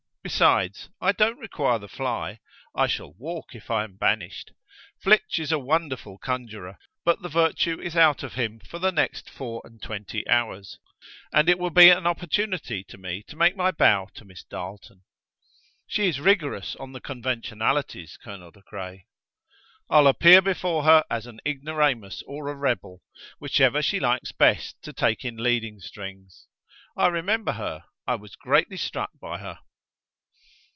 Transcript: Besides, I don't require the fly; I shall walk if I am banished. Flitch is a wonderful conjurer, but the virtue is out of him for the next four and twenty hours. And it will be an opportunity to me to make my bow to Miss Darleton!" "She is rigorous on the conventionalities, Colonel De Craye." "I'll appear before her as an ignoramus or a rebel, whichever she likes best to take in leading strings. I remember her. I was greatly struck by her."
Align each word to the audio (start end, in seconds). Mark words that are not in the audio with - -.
Besides, 0.23 0.87
I 1.01 1.13
don't 1.13 1.39
require 1.39 1.79
the 1.79 1.87
fly; 1.87 2.41
I 2.75 2.85
shall 2.85 3.13
walk 3.17 3.55
if 3.55 3.71
I 3.71 3.83
am 3.85 3.97
banished. 3.97 4.51
Flitch 5.01 5.39
is 5.39 5.51
a 5.51 5.57
wonderful 5.57 6.19
conjurer, 6.19 6.77
but 7.03 7.23
the 7.23 7.27
virtue 7.27 7.81
is 7.81 7.95
out 7.97 8.21
of 8.21 8.35
him 8.35 8.59
for 8.59 8.77
the 8.77 8.91
next 8.91 9.31
four 9.31 9.63
and 9.65 9.81
twenty 9.81 10.25
hours. 10.27 10.77
And 11.33 11.49
it 11.49 11.57
will 11.57 11.71
be 11.71 11.89
an 11.89 12.05
opportunity 12.05 12.83
to 12.83 12.99
me 12.99 13.23
to 13.29 13.35
make 13.35 13.55
my 13.55 13.71
bow 13.71 14.09
to 14.13 14.23
Miss 14.23 14.43
Darleton!" 14.43 15.01
"She 15.87 16.07
is 16.07 16.19
rigorous 16.19 16.75
on 16.75 16.91
the 16.91 17.01
conventionalities, 17.01 18.15
Colonel 18.17 18.51
De 18.51 18.61
Craye." 18.61 19.07
"I'll 19.89 20.05
appear 20.05 20.39
before 20.43 20.83
her 20.83 21.03
as 21.09 21.25
an 21.25 21.41
ignoramus 21.47 22.21
or 22.27 22.47
a 22.47 22.55
rebel, 22.55 23.01
whichever 23.39 23.81
she 23.81 23.99
likes 23.99 24.31
best 24.31 24.79
to 24.83 24.93
take 24.93 25.25
in 25.25 25.37
leading 25.37 25.79
strings. 25.79 26.45
I 26.95 27.07
remember 27.07 27.53
her. 27.53 27.85
I 28.05 28.13
was 28.15 28.35
greatly 28.35 28.77
struck 28.77 29.09
by 29.19 29.39
her." 29.39 29.59